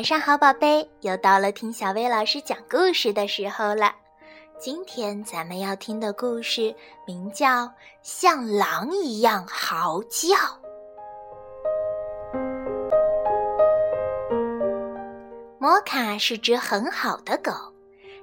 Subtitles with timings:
[0.00, 3.94] 晚上好，宝贝，又到了听小薇老师讲故事的时候了。
[4.58, 6.74] 今天咱们要听的故事
[7.06, 7.66] 名叫
[8.00, 10.28] 《像狼一样嚎叫》。
[15.58, 17.52] 摩卡是只很好的狗，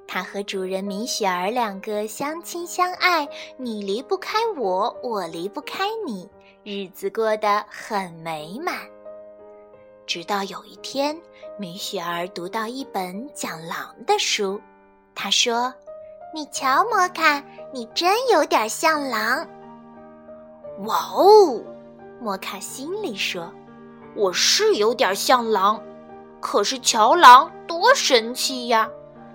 [0.07, 6.27] 它和主人米雪儿两个相亲相爱，你离不开我，我离不开你，
[6.63, 8.75] 日子过得很美满。
[10.07, 11.21] 直到有一天，
[11.59, 14.61] 米雪儿读到一本讲狼的书，
[15.15, 15.73] 她说
[16.31, 17.43] ：“你瞧，摩卡，
[17.73, 19.43] 你真有点像狼。”
[20.85, 21.59] 哇哦，
[22.21, 23.51] 摩卡心里说
[24.15, 25.81] ：“我是有点像狼，
[26.39, 28.87] 可是瞧狼多神气呀！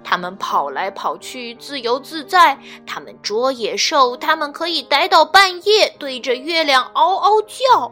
[0.04, 7.90] 他们跑来跑去，自由自在；他们捉野兽，他们可以待到半夜，对着月亮嗷嗷叫。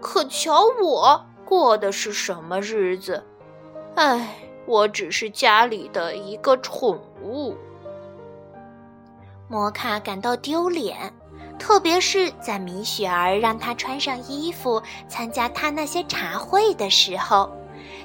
[0.00, 3.24] 可瞧我。”过的是什么日子？
[4.00, 4.34] 唉，
[4.64, 7.54] 我只是家里的一个宠物。
[9.46, 11.12] 摩卡感到丢脸，
[11.58, 17.54] 特别是在米雪儿让他穿上衣服参加他那些茶会的时候，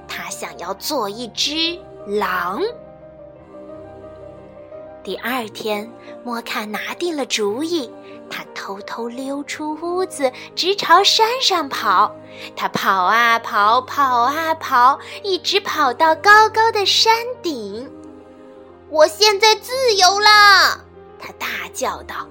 [0.05, 2.61] 他想要做一只狼。
[5.01, 5.89] 第二天，
[6.25, 7.89] 摩卡拿定了主意。
[8.29, 12.11] 他偷偷溜出屋子，直朝山上跑。
[12.55, 17.87] 他跑啊跑，跑啊跑，一直跑到高高的山顶。
[18.89, 20.83] 我现在自由了！
[21.19, 22.27] 他大叫道：“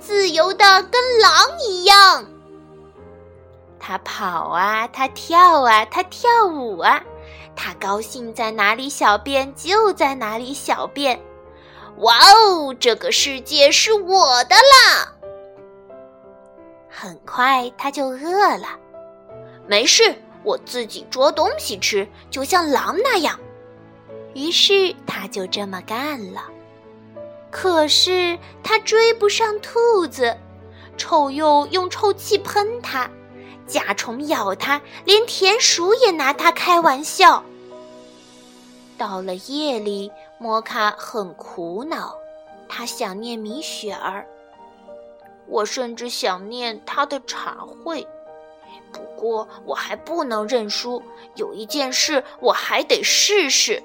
[0.00, 2.26] 自由的跟狼一样！”
[3.78, 7.00] 他跑啊，他跳啊，他跳舞啊，
[7.54, 11.22] 他高兴在哪里小便就在哪里小便。
[11.98, 15.12] 哇哦，这个世界是我的啦！
[16.90, 18.78] 很快他就饿了，
[19.66, 23.38] 没事，我自己捉东西吃，就像狼那样。
[24.34, 26.42] 于是他就这么干了。
[27.50, 30.36] 可是他追不上兔子，
[30.96, 33.10] 臭鼬用臭气喷他，
[33.66, 37.42] 甲虫咬他，连田鼠也拿他开玩笑。
[38.98, 42.14] 到了夜里，摩卡很苦恼，
[42.68, 44.26] 他想念米雪儿。
[45.46, 48.06] 我甚至想念他的茶会，
[48.92, 51.02] 不过我还不能认输。
[51.34, 53.82] 有一件事我还得试试。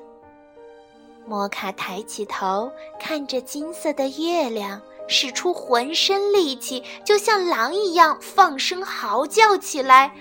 [1.26, 10.14] 摩卡抬起头，看着金色的月亮，使出浑身力气，就像狼一样放声嚎叫起来：“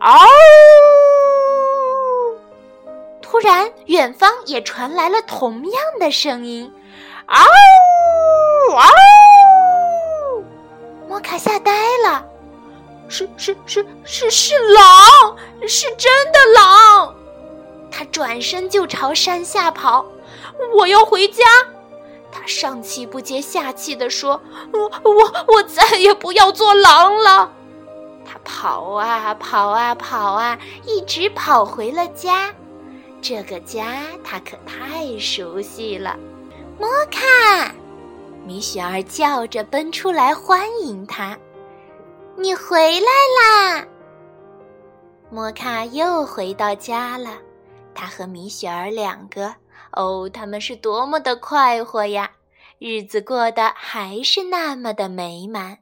[0.00, 0.18] 嗷！”
[3.22, 6.72] 突然，远方也传来了同样的声音
[7.26, 7.38] ：“嗷！
[8.74, 8.82] 嗷！”
[13.08, 15.36] 是是是是是狼，
[15.66, 17.14] 是真的狼！
[17.90, 20.04] 他转身就朝山下跑，
[20.76, 21.44] 我要回家。
[22.30, 24.40] 他上气不接下气地说
[24.72, 27.50] ：“我我我再也不要做狼了。”
[28.30, 32.54] 他跑啊跑啊跑啊，一直跑回了家。
[33.22, 36.14] 这个家他可太熟悉了，
[36.78, 37.72] 摩卡。
[38.44, 41.36] 米雪儿叫着奔出来欢迎他，
[42.40, 43.10] 你回来
[43.42, 43.84] 啦！
[45.28, 47.30] 摩卡又回到家了，
[47.96, 49.52] 他和米雪儿两个，
[49.90, 52.30] 哦，他们是多么的快活呀！
[52.78, 55.78] 日子过得还是那么的美满。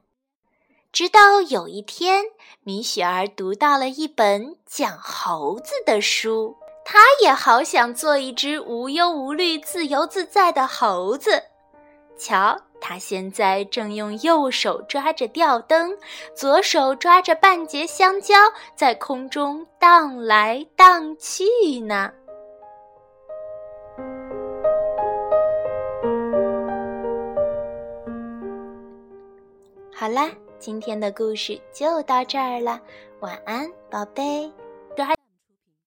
[0.91, 2.23] 直到有一天，
[2.63, 11.43] 米雪儿读到了一本讲猴子的书，她也好想做一只无忧无虑、自由自在的猴子。
[12.17, 12.59] 瞧，
[12.89, 15.91] 他现在正用右手抓着吊灯，
[16.33, 18.33] 左手抓着半截香蕉，
[18.77, 21.43] 在空中荡来荡去
[21.81, 22.09] 呢。
[29.93, 32.79] 好啦，今天的故事就到这儿了，
[33.19, 34.49] 晚安，宝贝。